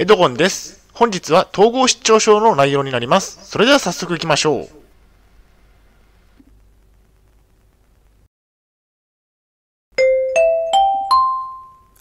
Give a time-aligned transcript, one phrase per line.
[0.00, 0.86] エドゴンです。
[0.92, 3.40] 本日は統合失調症の内容になります。
[3.42, 4.68] それでは早速行きましょう。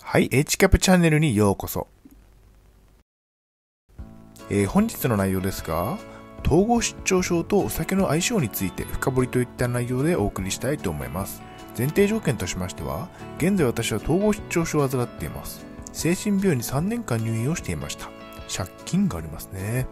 [0.03, 1.87] はい、HCAP チャンネルにようこそ。
[4.51, 5.97] えー本日の内容ですが、
[6.45, 11.41] 統合失調症とお酒の相性について深掘りといった内容でお送りしたいと思います。
[11.75, 13.09] 前提条件としましては、
[13.39, 15.66] 現在私は統合失調症を患っています。
[15.97, 18.11] 精神病院に3年間入院をしていました。
[18.55, 19.87] 借金がありますね。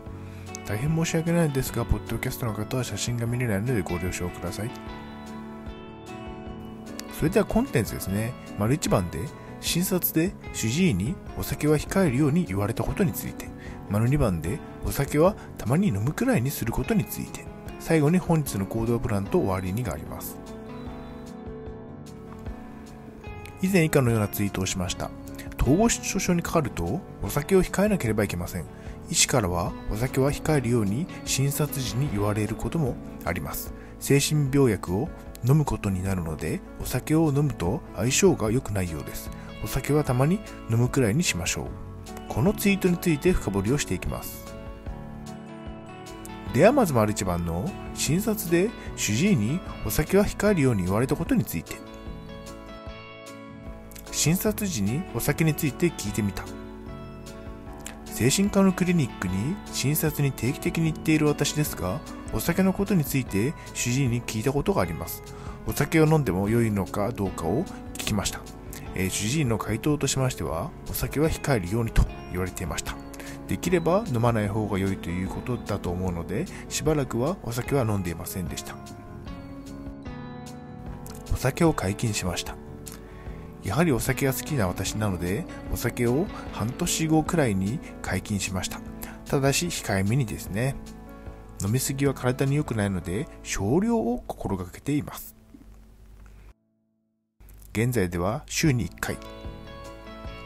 [0.67, 4.70] 大変申し訳ないですが、ポッドキャストの方は写真が見れないのでご了承ください。
[7.11, 8.35] それではコンテンツですね。
[8.59, 9.17] 丸1番で、
[9.61, 13.47] 診察で主治医にお酒は控えるように言われたことについて。
[13.89, 17.44] 丸2番で、お酒はたまに飲むくらいにすることについて。
[17.80, 20.38] 最後に本日の行動プランと終わりにがあります。
[23.63, 25.09] 以前以下のようなツイートをしました。
[25.65, 28.65] 統合失調症にかかると、お酒を控えなければいけません。
[29.09, 33.73] 医師からは、お酒は控えるように診察時に言われることもあります。
[33.99, 35.09] 精神病薬を
[35.44, 39.31] 飲むことになるので、お酒を飲むと相性が良くないようです。
[39.63, 41.66] お酒はたまに飲むくらいにしましょう。
[42.29, 44.45] このツイートについて深掘りをしていきます。
[46.53, 51.94] ではまず丸一番の診察で主治医にお酒は控えるように言われたことについて。
[54.26, 56.45] 診察時にお酒について聞いてみた。
[58.06, 62.00] 精神科のクリニックに診察に定期的に行っている私ですが、
[62.34, 65.22] お酒のことについて主治医に聞いたことがあります。
[65.68, 68.42] お酒を飲んでも良いのかどうかを聞きました。
[68.96, 72.96] えー主治医の回答としましては、お酒は控えるようにと言われていました。
[73.48, 78.76] できれば飲まない方が良いということだと思うので、しばらくはお酒は飲んでいませんでした。
[81.31, 82.64] お酒を解禁しました。
[83.66, 88.80] やはりお酒が好きな私なので、お酒を半年後くらいに解禁しました。
[89.25, 90.75] ただし控えめにですね。
[91.63, 95.35] 飲みすぎは体に良くないので、少量を心がけています。
[97.72, 99.17] 現在では週に1回。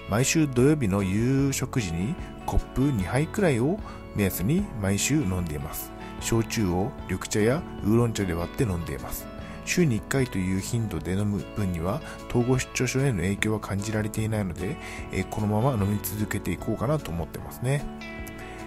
[0.09, 2.15] 毎週土曜日の夕食時に
[2.45, 3.77] コップ2杯くらいを
[4.15, 5.91] 目安に毎週飲んでいます。
[6.21, 9.27] 焼酎を緑茶やウーロン茶で割って飲んでいます。
[9.65, 14.77] 週に1回という頻度で飲む分には統合失調症への影響は感じられていないので、
[15.11, 17.83] えこのまま飲み続けていこうかなと思ってますね。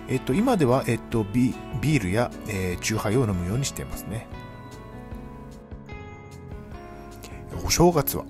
[0.08, 4.26] えっと、今では、えっと、ビビールや、えー、チューハイを飲むようにしていますね。
[7.64, 8.24] お正月は、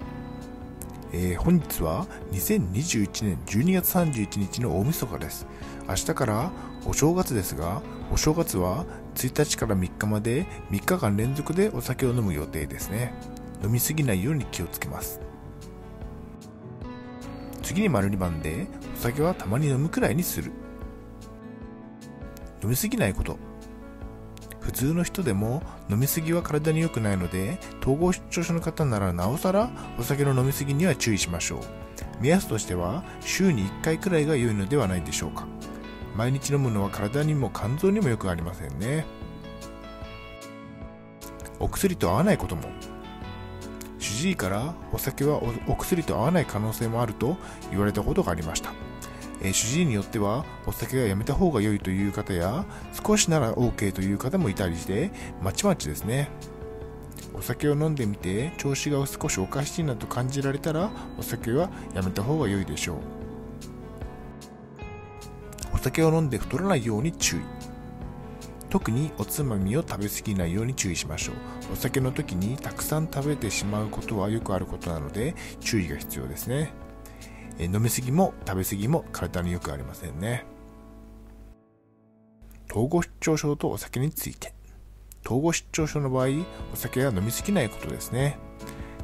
[1.14, 5.46] えー本日は2021年12月31日の大晦日です。
[5.86, 6.50] 明日から
[6.86, 13.12] お正月ですが、お正月は1日から3日まで3日間連続でお酒を飲む予定ですね。
[13.62, 15.20] 飲みすぎないように気をつけます。
[17.62, 20.50] 次に丸2番で、お酒はたまに飲むくらいにする。
[22.62, 23.36] 飲みすぎないこと。
[24.62, 31.60] 普通の人でも飲みすぎは体に良くないので、統合失調症の方ならなおさらお酒の飲みすぎには注意しましょう。
[32.20, 35.46] 目安としては週に1回くらいが良いのではないでしょうか。
[36.16, 39.04] 毎日飲むのは体にも肝臓にも良くありませんね。
[41.58, 42.62] お薬と合わないことも。
[43.98, 47.36] 主治医からお酒はお薬と合わない可能性もあると
[47.70, 48.72] 言われたことがありました。
[49.44, 52.64] え主治医によってはお酒はやめた方が良いという方や
[53.04, 55.10] 少しなら OK という方もいたりして
[55.42, 56.30] まちまちですね。
[57.34, 62.96] お酒を飲んでみて調子が少しおかしいなと感じられたらお酒はやめた方が良いでしょう。
[65.74, 67.40] お酒を飲んで太らないように注意。
[68.70, 71.72] 特におつまみを食べ過ぎないように注意しましょう。
[71.72, 76.72] お酒の時にたくさん食べてしまうことはよくあることなので注意が必要ですね。
[77.58, 80.44] え飲みすぎも食べ過ぎも体によくありませんね。
[82.70, 84.54] 統合失調症とお酒について。
[85.24, 86.28] 統合失調症の場合
[86.72, 88.38] お酒は飲みすぎないことですね。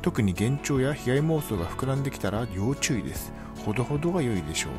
[0.02, 3.32] 特に幻聴や被害妄想が膨らんできたら要注意です。
[3.64, 4.72] ほどほどが良いでしょう。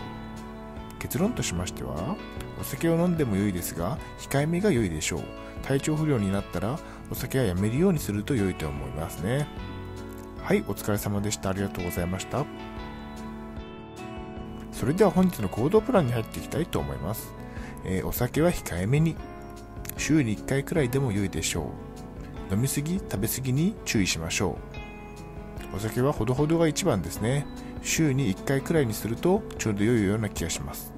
[1.00, 2.18] 結論としましては
[2.60, 5.22] お酒を飲んでも良いですが控えめが良いでしょう。
[5.62, 6.80] 体調不良になったら
[7.12, 9.48] お酒はやめるようにすると良いと思いますね。
[10.42, 11.50] はいお疲れ様でした。
[11.52, 12.46] ありがとうございました。
[14.80, 17.34] それでは本日の行動プランに入っていきたいと思います、
[17.84, 19.18] えーお酒は控えめに。
[19.98, 21.72] 週に1回くらいでも良いでしょ
[22.50, 22.54] う。
[22.54, 24.58] 飲みすぎ食べすぎに注意しましょ
[25.74, 25.76] う。
[25.76, 27.46] お酒はほどほどが一番ですね。
[27.82, 30.94] 週に1回くらいにするとちょうど良いような気がします。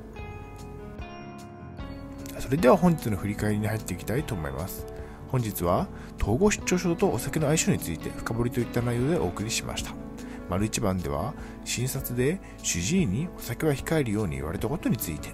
[2.38, 4.86] それでは本日の振り返りに入っていきたいと思います。
[5.30, 5.88] 本日は
[6.22, 10.11] 統合失調症とお酒の相性について深掘りといった内容でお送りしました。
[10.52, 11.34] 丸1番では
[11.64, 15.30] 診察で主治医にお酒は控えるように言われたことについて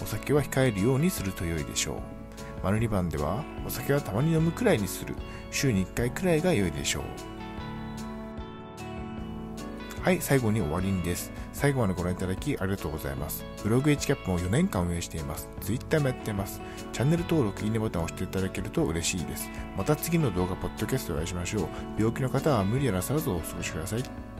[0.00, 1.96] お酒は控えるようにすると良いでしょう。
[2.62, 5.14] 丸2番では、お酒はたまに飲むくらいにする。
[5.50, 7.02] 週に1回くらいが良いでしょう。
[10.02, 11.30] はい、最後に終わりにです。
[11.52, 13.44] 最後までご覧いただきありがとうございます。
[13.62, 15.50] ブログ HCAP も4年間運営しています。
[15.60, 16.62] Twitter もやってます。
[16.92, 19.50] チャンネル登録、いいねボタンを押していただけると嬉しいです。
[19.76, 21.68] また次の動画、ポッドキャストでお会いしましょう。
[21.98, 24.39] 病気の方は無理やなさらずお過ごしください。